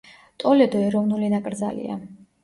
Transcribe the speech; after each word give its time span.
ტოლედო 0.43 0.79
ეროვნული 0.85 1.29
ნაკრძალია. 1.33 1.99